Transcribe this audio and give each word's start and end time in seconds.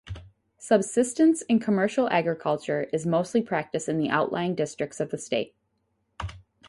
Subsistence 0.57 1.43
and 1.47 1.61
commercial 1.61 2.09
agriculture 2.09 2.85
is 2.91 3.05
mostly 3.05 3.39
practiced 3.39 3.87
in 3.87 3.99
the 3.99 4.09
outlying 4.09 4.55
districts 4.55 4.99
of 4.99 5.11
the 5.11 5.17
state. 5.19 5.53